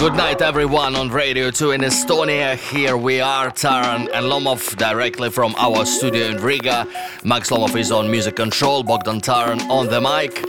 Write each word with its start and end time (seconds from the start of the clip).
Good 0.00 0.14
night, 0.14 0.40
everyone 0.40 0.96
on 0.96 1.10
Radio 1.10 1.50
2 1.50 1.72
in 1.72 1.82
Estonia. 1.82 2.56
Here 2.56 2.96
we 2.96 3.20
are, 3.20 3.50
Taran 3.50 4.08
and 4.14 4.24
Lomov, 4.32 4.74
directly 4.78 5.28
from 5.28 5.54
our 5.58 5.84
studio 5.84 6.28
in 6.28 6.42
Riga. 6.42 6.86
Max 7.22 7.50
Lomov 7.50 7.78
is 7.78 7.92
on 7.92 8.10
music 8.10 8.34
control, 8.34 8.82
Bogdan 8.82 9.20
Taran 9.20 9.60
on 9.68 9.88
the 9.88 10.00
mic. 10.00 10.42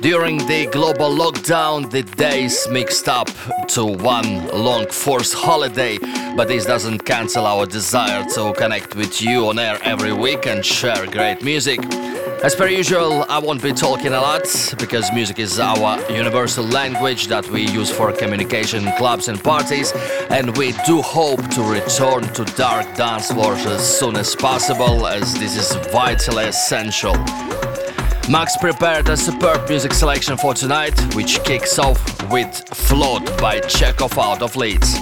During 0.00 0.38
the 0.46 0.70
global 0.72 1.10
lockdown, 1.10 1.90
the 1.90 2.02
days 2.02 2.66
mixed 2.70 3.10
up 3.10 3.28
to 3.68 3.84
one 3.84 4.48
long 4.56 4.86
forced 4.86 5.34
holiday, 5.34 5.98
but 6.34 6.48
this 6.48 6.64
doesn't 6.64 7.00
cancel 7.00 7.44
our 7.44 7.66
desire 7.66 8.24
to 8.30 8.54
connect 8.54 8.96
with 8.96 9.20
you 9.20 9.48
on 9.50 9.58
air 9.58 9.78
every 9.82 10.14
week 10.14 10.46
and 10.46 10.64
share 10.64 11.06
great 11.08 11.42
music. 11.42 11.80
As 12.40 12.54
per 12.54 12.68
usual, 12.68 13.24
I 13.28 13.40
won't 13.40 13.60
be 13.60 13.72
talking 13.72 14.12
a 14.12 14.20
lot 14.20 14.44
because 14.78 15.12
music 15.12 15.40
is 15.40 15.58
our 15.58 16.00
universal 16.08 16.64
language 16.64 17.26
that 17.26 17.48
we 17.50 17.62
use 17.68 17.90
for 17.90 18.12
communication 18.12 18.92
clubs 18.96 19.26
and 19.26 19.42
parties, 19.42 19.92
and 20.30 20.56
we 20.56 20.72
do 20.86 21.02
hope 21.02 21.40
to 21.50 21.62
return 21.62 22.22
to 22.34 22.44
dark 22.56 22.94
dance 22.96 23.32
floors 23.32 23.66
as 23.66 23.98
soon 23.98 24.16
as 24.16 24.36
possible, 24.36 25.08
as 25.08 25.34
this 25.40 25.56
is 25.56 25.74
vitally 25.90 26.44
essential. 26.44 27.16
Max 28.30 28.56
prepared 28.56 29.08
a 29.08 29.16
superb 29.16 29.68
music 29.68 29.92
selection 29.92 30.36
for 30.36 30.54
tonight, 30.54 30.96
which 31.16 31.42
kicks 31.42 31.76
off 31.78 32.00
with 32.30 32.54
Float 32.68 33.26
by 33.38 33.58
Chekhov 33.58 34.16
out 34.16 34.42
of 34.42 34.54
Leeds. 34.54 34.96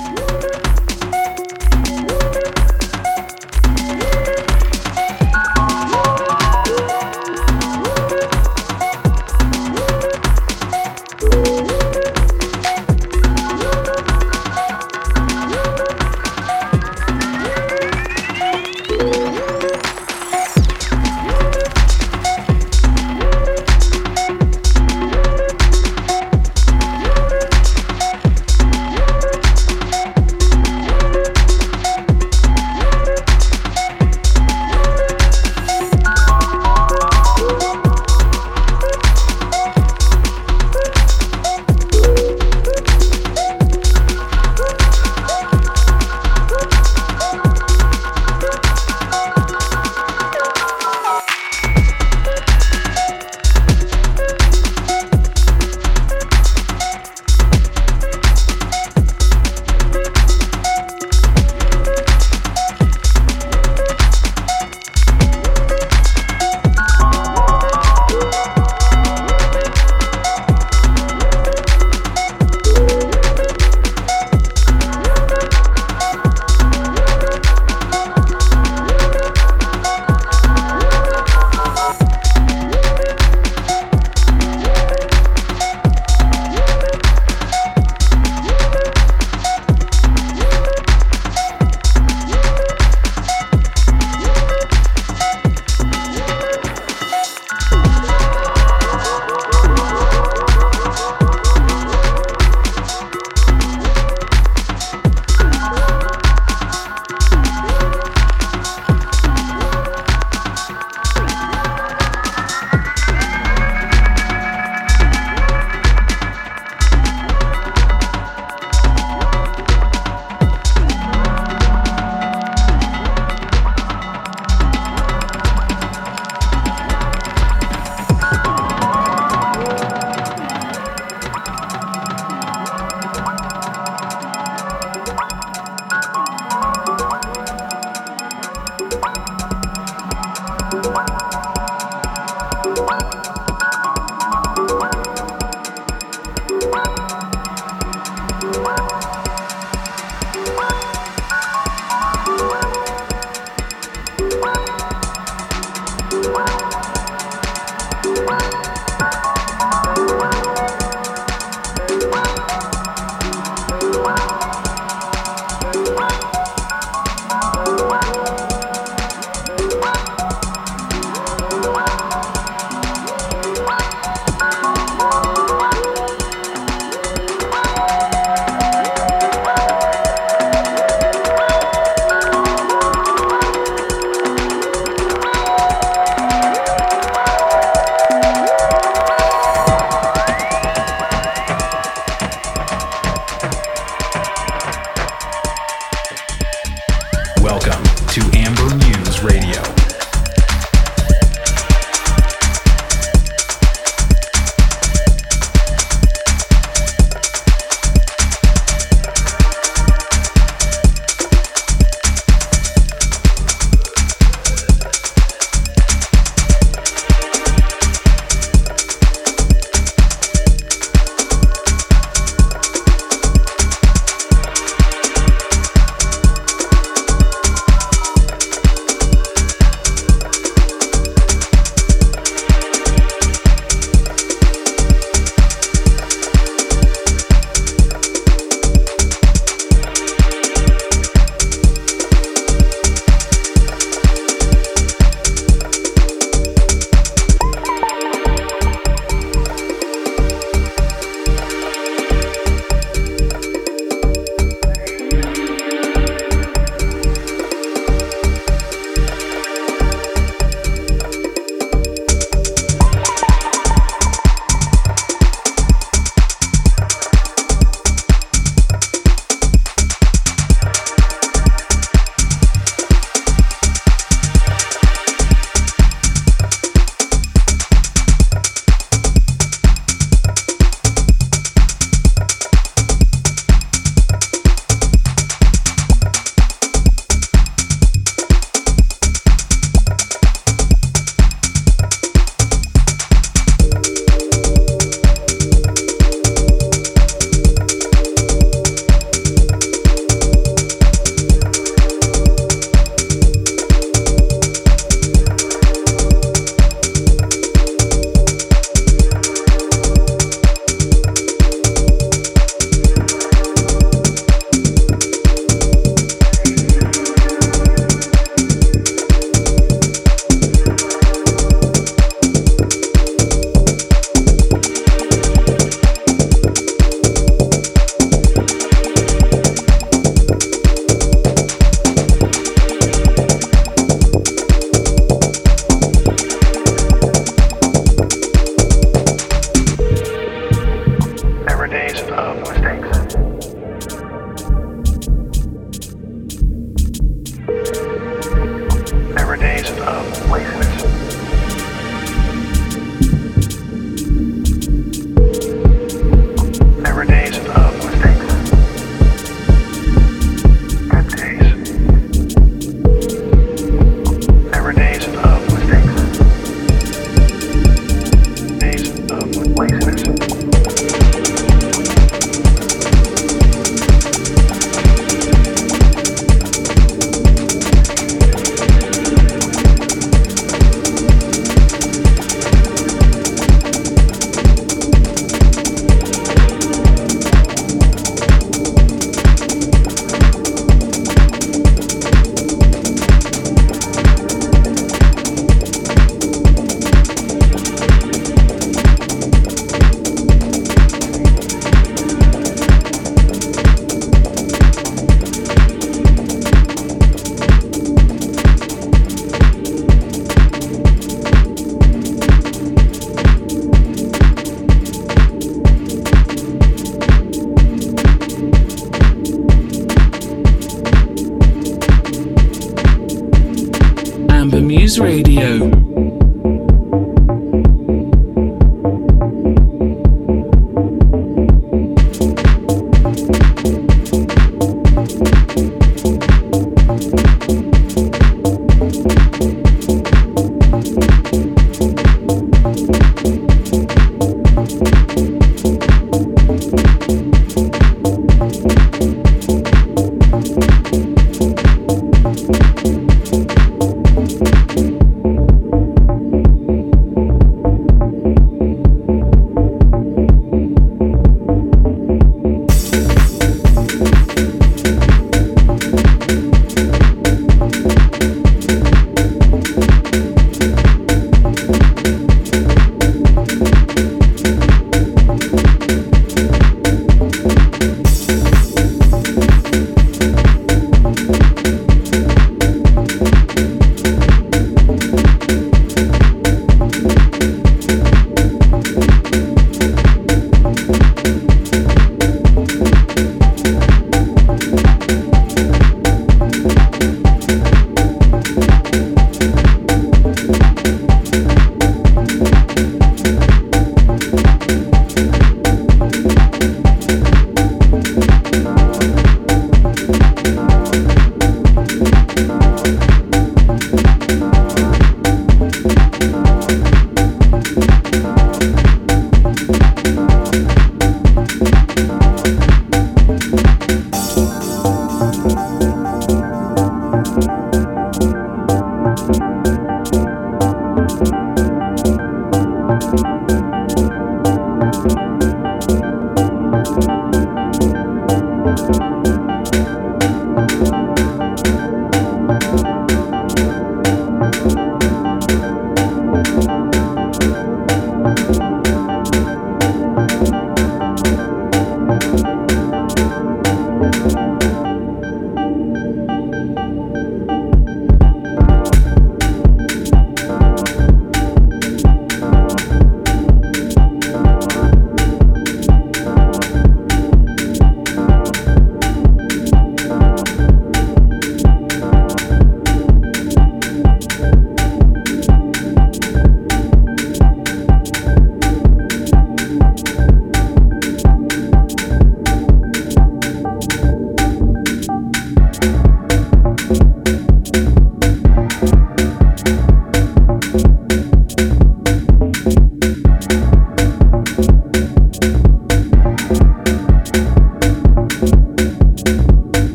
Radio. 424.99 425.96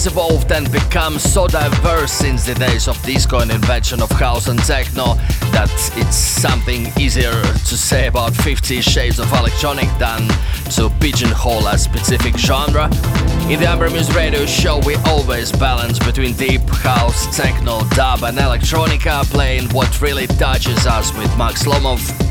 has 0.00 0.06
evolved 0.06 0.50
and 0.50 0.72
become 0.72 1.18
so 1.18 1.46
diverse 1.46 2.10
since 2.10 2.46
the 2.46 2.54
days 2.54 2.88
of 2.88 2.96
disco 3.02 3.40
and 3.40 3.50
invention 3.50 4.00
of 4.00 4.10
house 4.12 4.48
and 4.48 4.58
techno 4.60 5.14
that 5.52 5.70
it's 5.96 6.16
something 6.16 6.86
easier 6.98 7.32
to 7.32 7.76
say 7.76 8.06
about 8.06 8.34
50 8.34 8.80
shades 8.80 9.18
of 9.18 9.30
electronic 9.34 9.88
than 9.98 10.26
to 10.70 10.88
pigeonhole 11.00 11.66
a 11.66 11.76
specific 11.76 12.34
genre. 12.38 12.84
In 13.50 13.60
the 13.60 13.66
Amber 13.68 13.90
Muse 13.90 14.14
radio 14.14 14.46
show, 14.46 14.80
we 14.86 14.94
always 15.04 15.52
balance 15.52 15.98
between 15.98 16.32
deep 16.32 16.66
house, 16.70 17.36
techno, 17.36 17.80
dub, 17.90 18.22
and 18.22 18.38
electronica, 18.38 19.22
playing 19.30 19.68
what 19.70 20.00
really 20.00 20.26
touches 20.26 20.86
us 20.86 21.12
with 21.18 21.36
Max 21.36 21.64
Lomov 21.64 22.29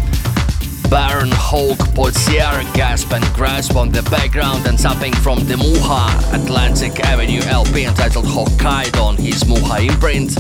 Baron 0.90 1.30
Hulk 1.32 1.78
Portier 1.94 2.64
gasp 2.74 3.12
and 3.14 3.24
grasp 3.36 3.76
on 3.76 3.90
the 3.90 4.02
background 4.04 4.66
and 4.66 4.80
something 4.80 5.14
from 5.14 5.40
the 5.46 5.54
Muha 5.54 6.34
Atlantic 6.34 7.00
Avenue 7.02 7.42
LP 7.42 7.86
entitled 7.86 8.26
Hokkaido 8.26 9.04
on 9.04 9.16
his 9.16 9.44
Muha 9.44 9.88
imprint. 9.88 10.34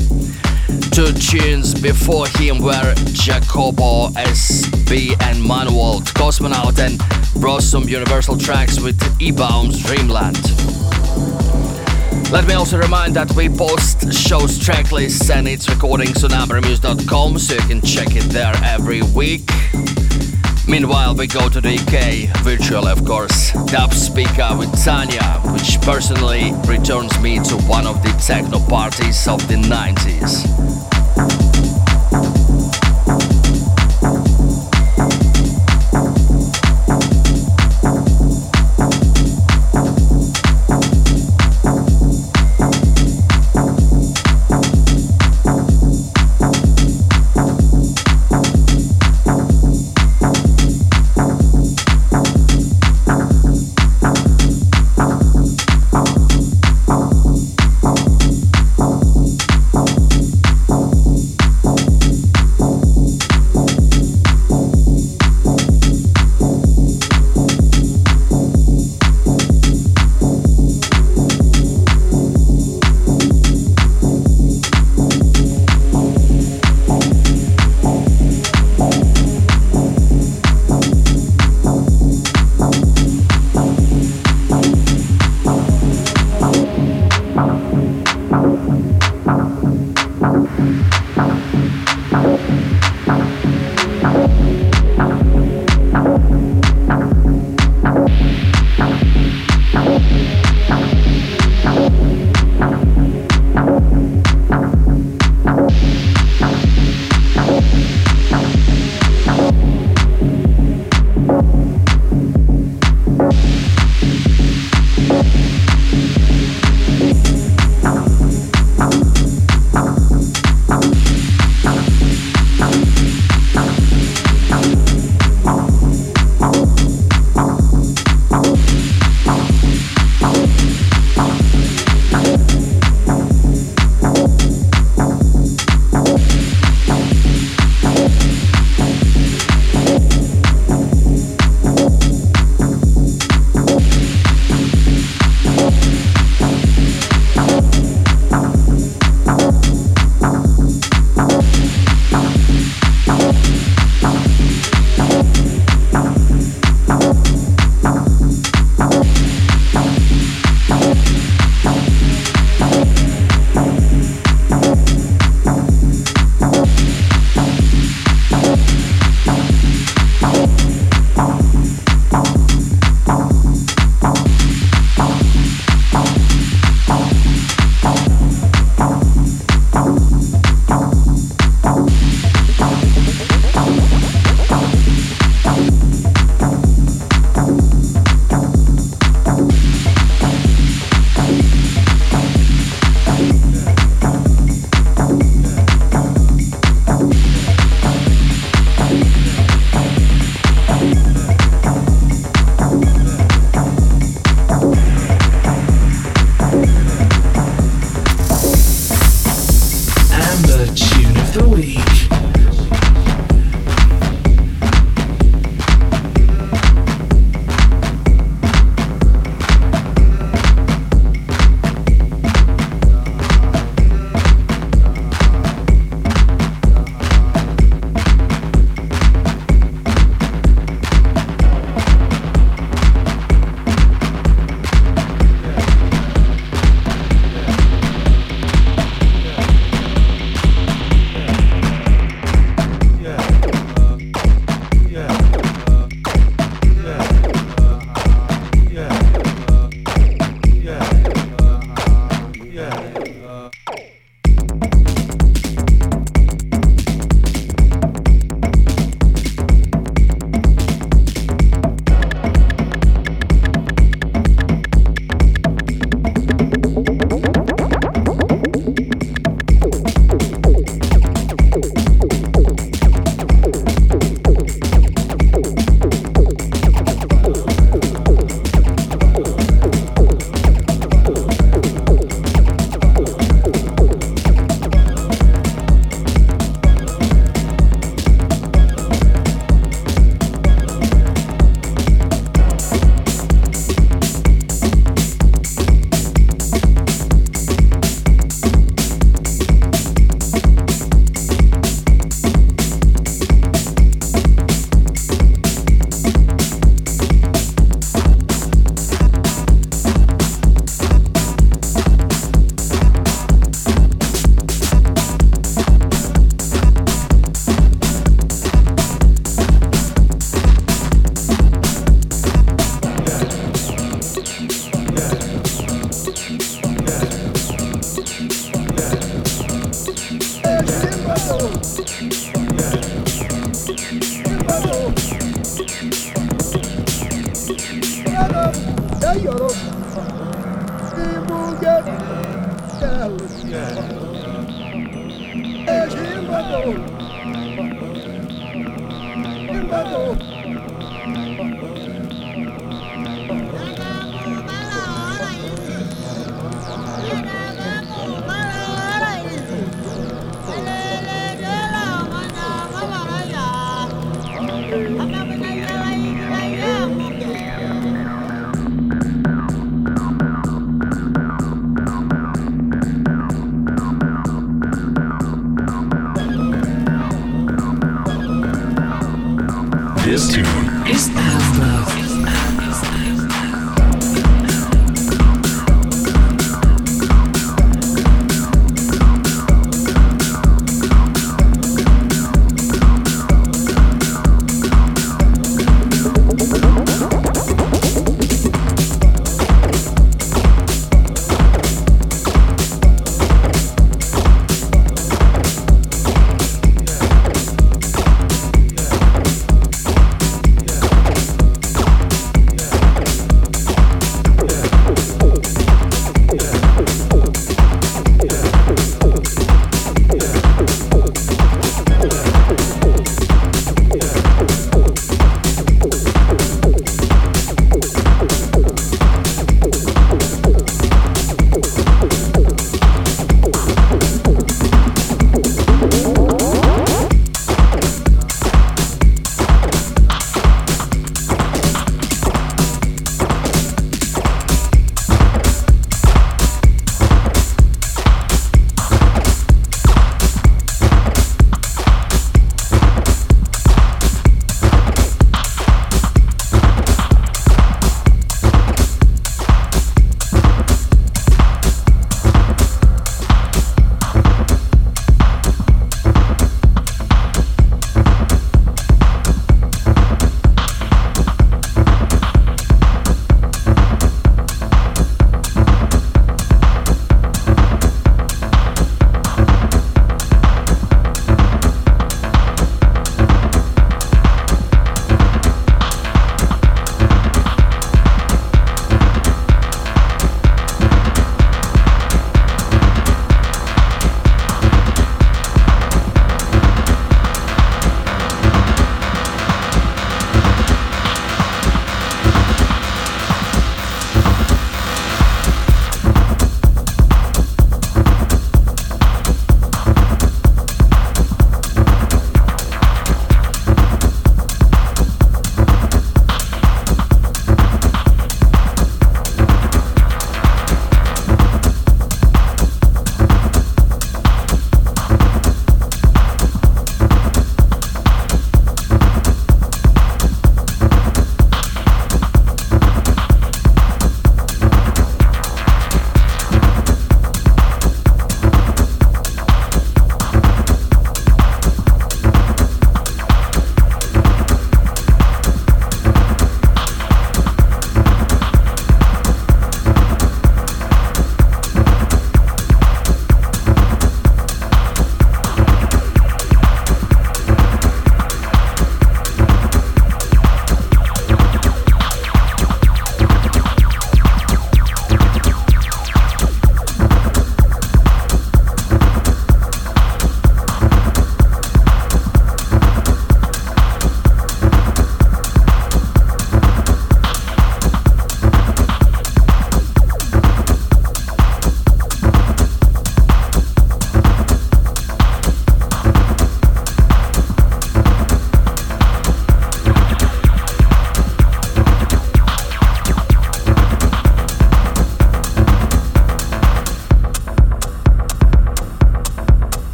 Two 0.92 1.14
tunes 1.14 1.80
before 1.80 2.28
him 2.40 2.60
were 2.64 2.96
Jacobo 3.14 4.10
SB 4.10 5.16
and 5.22 5.44
Manuel 5.44 6.02
Cosmonaut 6.02 6.80
and 6.80 7.00
brought 7.40 7.62
some 7.62 7.88
universal 7.88 8.38
tracks 8.38 8.80
with 8.80 9.00
E-Bound's 9.22 9.84
Dreamland. 9.84 10.38
Let 12.32 12.48
me 12.48 12.54
also 12.54 12.78
remind 12.78 13.16
that 13.16 13.32
we 13.34 13.50
post 13.50 14.14
shows 14.14 14.58
tracklists 14.60 15.34
and 15.34 15.48
its 15.48 15.70
recordings 15.70 16.24
on 16.24 16.32
ambermuse.com 16.32 17.40
so 17.40 17.54
you 17.54 17.62
can 17.62 17.82
check 17.82 18.16
it 18.16 18.24
there 18.26 18.54
every 18.64 19.02
week. 19.02 19.50
Meanwhile, 20.70 21.16
we 21.16 21.26
go 21.26 21.50
to 21.50 21.60
the 21.60 21.80
UK, 21.80 22.30
virtual 22.44 22.88
of 22.88 23.04
course, 23.04 23.52
dub 23.72 23.92
speaker 23.92 24.56
with 24.56 24.72
Tanya, 24.86 25.42
which 25.52 25.82
personally 25.82 26.54
returns 26.68 27.20
me 27.20 27.40
to 27.46 27.58
one 27.66 27.88
of 27.88 28.04
the 28.04 28.12
techno 28.24 28.60
parties 28.60 29.28
of 29.28 29.46
the 29.48 29.56
90s. 29.56 30.59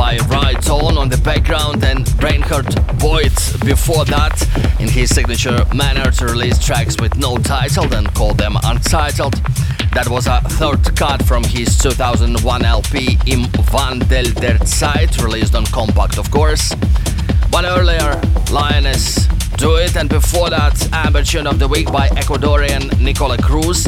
By 0.00 0.16
Right 0.30 0.70
On 0.70 0.96
on 0.96 1.10
the 1.10 1.18
background 1.18 1.84
and 1.84 2.08
Reinhard 2.22 2.72
Voigt 2.94 3.36
before 3.66 4.06
that 4.06 4.34
in 4.80 4.88
his 4.88 5.14
signature 5.14 5.62
manner 5.74 6.10
to 6.12 6.24
release 6.24 6.58
tracks 6.58 6.96
with 6.98 7.18
no 7.18 7.36
title 7.36 7.92
and 7.92 8.10
call 8.14 8.32
them 8.32 8.56
Untitled. 8.64 9.34
That 9.92 10.08
was 10.08 10.26
a 10.26 10.40
third 10.56 10.96
cut 10.96 11.22
from 11.26 11.44
his 11.44 11.76
2001 11.76 12.64
LP 12.64 13.18
Im 13.26 13.42
Wandel 13.70 14.34
der 14.40 14.64
Zeit, 14.64 15.22
released 15.22 15.54
on 15.54 15.64
Kompakt 15.66 16.16
of 16.16 16.30
course. 16.30 16.74
But 17.50 17.66
earlier, 17.66 18.18
Lioness 18.50 19.26
Do 19.58 19.76
It, 19.76 19.96
and 19.96 20.08
before 20.08 20.48
that, 20.48 20.88
Amber 20.94 21.22
Tune 21.22 21.46
of 21.46 21.58
the 21.58 21.68
Week 21.68 21.92
by 21.92 22.08
Ecuadorian 22.08 22.98
Nicola 23.02 23.36
Cruz. 23.36 23.86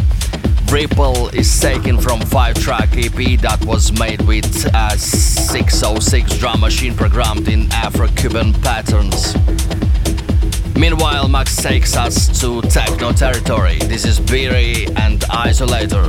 Ripple 0.72 1.28
is 1.28 1.60
taken 1.60 1.98
from 2.00 2.20
5-track 2.20 2.96
EP 2.96 3.38
that 3.42 3.62
was 3.66 3.92
made 3.98 4.22
with 4.22 4.64
a 4.74 4.98
606 4.98 6.38
drum 6.38 6.60
machine 6.60 6.94
programmed 6.96 7.46
in 7.48 7.70
Afro-Cuban 7.72 8.54
patterns. 8.54 9.36
Meanwhile, 10.74 11.28
Max 11.28 11.56
takes 11.56 11.94
us 11.94 12.40
to 12.40 12.62
techno 12.62 13.12
territory. 13.12 13.76
This 13.80 14.06
is 14.06 14.18
Beery 14.18 14.86
and 14.96 15.20
Isolator. 15.28 16.08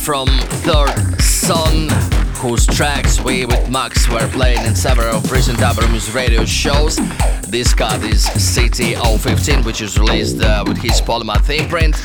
From 0.00 0.26
Third 0.64 1.20
Son, 1.20 1.88
whose 2.36 2.66
tracks 2.66 3.20
we 3.20 3.44
with 3.44 3.68
Max 3.70 4.08
were 4.08 4.26
playing 4.28 4.64
in 4.64 4.74
several 4.74 5.20
recent 5.22 5.58
Music 5.90 6.14
radio 6.14 6.44
shows. 6.44 6.96
This 7.48 7.74
cut 7.74 8.02
is 8.04 8.24
CT015, 8.24 9.64
which 9.64 9.82
is 9.82 9.98
released 9.98 10.40
uh, 10.40 10.64
with 10.66 10.78
his 10.78 11.02
Polymath 11.02 11.50
imprint. 11.50 11.96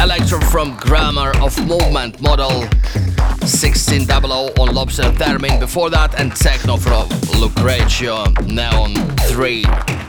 Electro 0.00 0.40
from 0.40 0.76
Grammar 0.76 1.32
of 1.40 1.56
Movement 1.66 2.20
model 2.20 2.66
1600 3.42 4.58
on 4.58 4.74
Lobster 4.74 5.04
Theremin 5.12 5.60
before 5.60 5.90
that, 5.90 6.18
and 6.18 6.34
Techno 6.34 6.76
from 6.76 7.08
Lucrezio 7.38 8.26
Neon 8.48 8.94
3. 9.28 10.01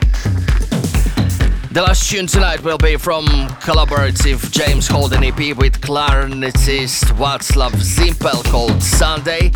The 1.74 1.82
last 1.82 2.08
tune 2.08 2.28
tonight 2.28 2.62
will 2.62 2.78
be 2.78 2.94
from 2.96 3.26
collaborative 3.58 4.48
James 4.52 4.86
Holden 4.86 5.24
EP 5.24 5.56
with 5.56 5.80
clarinetist 5.80 7.02
Wacław 7.18 7.72
Zimpel 7.72 8.44
called 8.44 8.80
Sunday. 8.80 9.50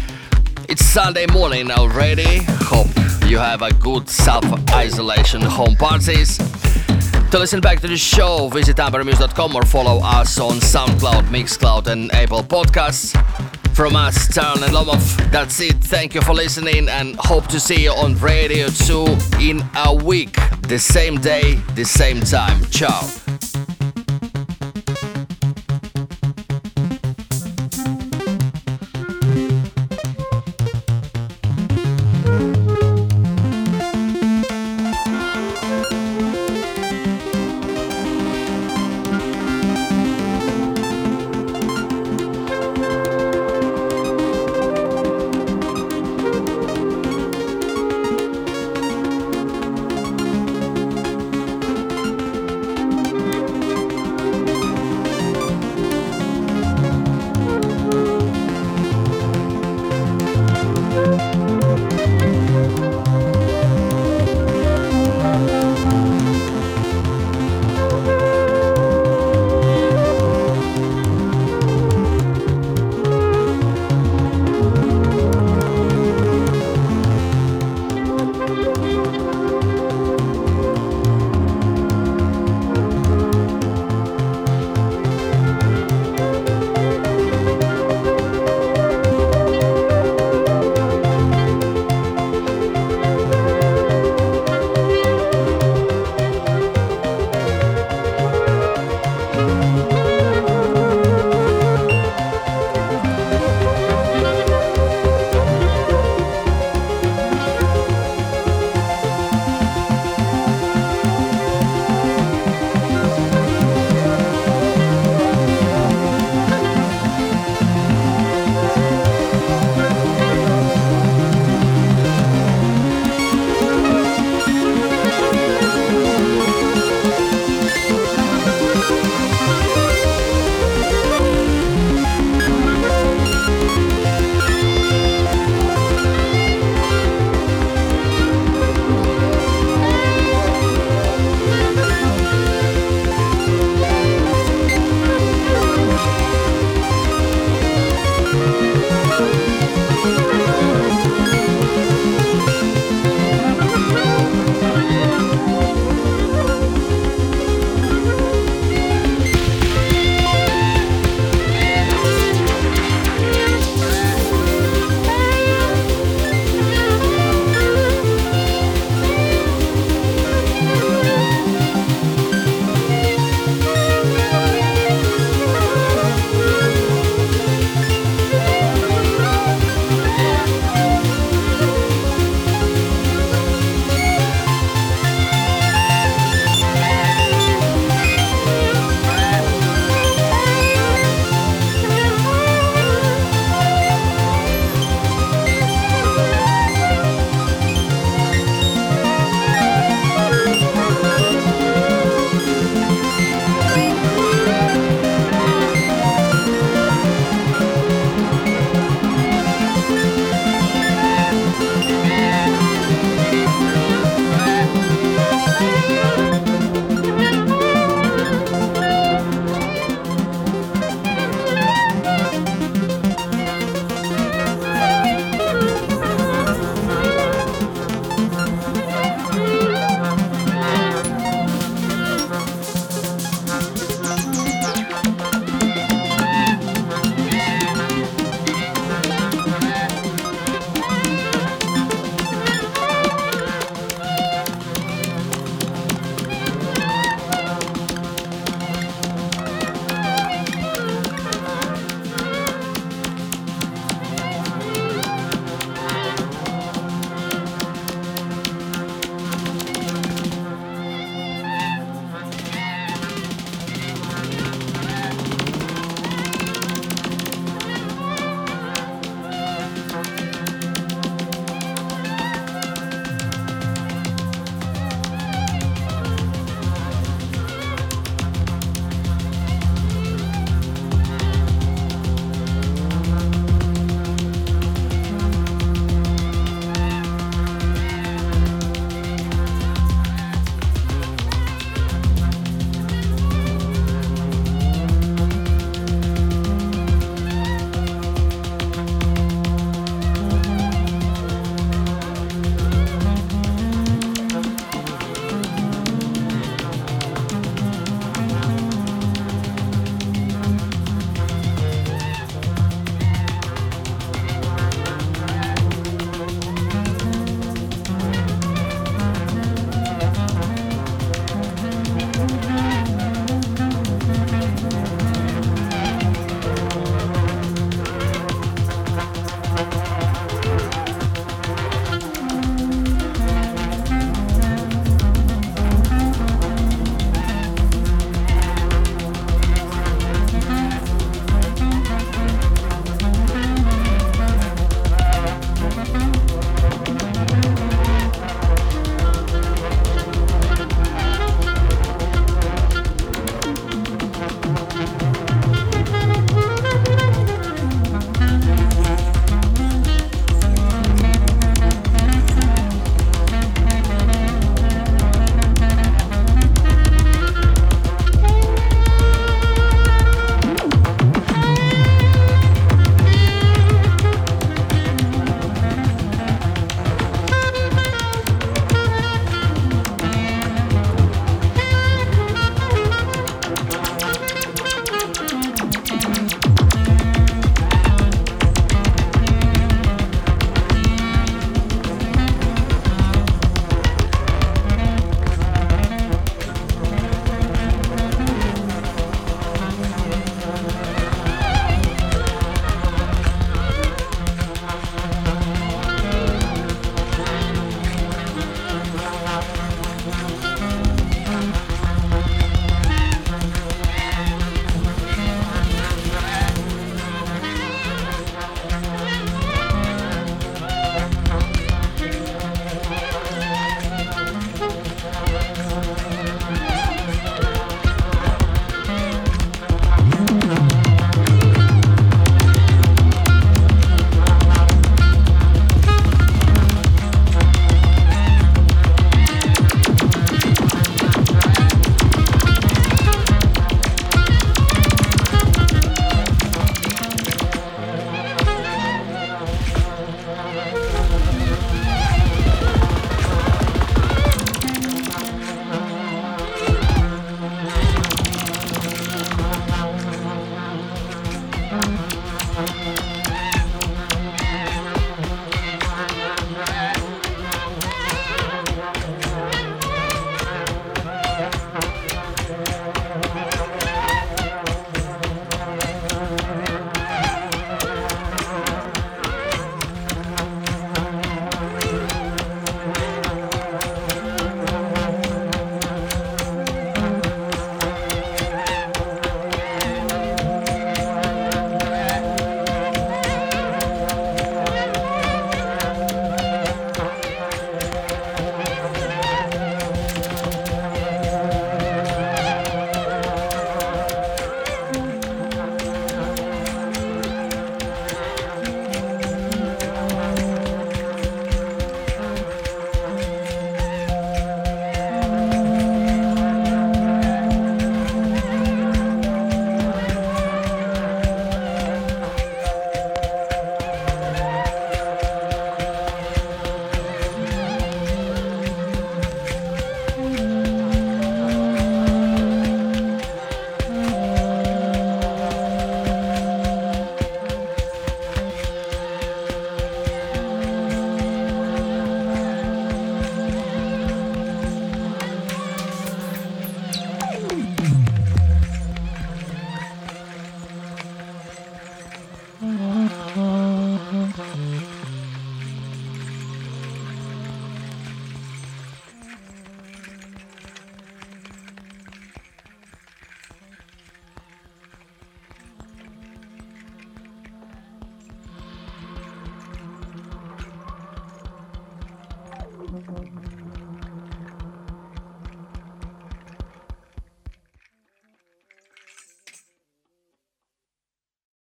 It's 0.69 0.85
Sunday 0.85 1.27
morning 1.33 1.71
already. 1.71 2.43
Hope 2.67 2.89
you 3.29 3.39
have 3.39 3.63
a 3.63 3.73
good 3.75 4.09
self-isolation 4.09 5.43
home 5.43 5.77
parties. 5.77 6.39
To 7.31 7.39
listen 7.39 7.61
back 7.61 7.81
to 7.81 7.87
the 7.87 7.97
show, 7.97 8.49
visit 8.49 8.79
ambermuse.com 8.79 9.55
or 9.55 9.63
follow 9.63 10.01
us 10.03 10.41
on 10.41 10.57
SoundCloud, 10.61 11.25
Mixcloud 11.25 11.87
and 11.89 12.11
Apple 12.15 12.43
Podcasts. 12.43 13.13
From 13.77 13.97
us, 13.97 14.29
Taran 14.29 14.63
and 14.63 14.75
Lomov, 14.75 15.31
that's 15.31 15.61
it. 15.61 15.75
Thank 15.75 16.15
you 16.15 16.23
for 16.23 16.33
listening 16.33 16.89
and 16.89 17.17
hope 17.17 17.47
to 17.49 17.61
see 17.61 17.85
you 17.85 17.93
on 17.93 18.19
Radio 18.19 18.69
2 18.69 19.05
in 19.41 19.63
a 19.77 19.95
week. 19.95 20.37
The 20.63 20.79
same 20.79 21.21
day, 21.21 21.57
the 21.75 21.85
same 21.85 22.21
time. 22.21 22.65
Ciao. 22.71 23.28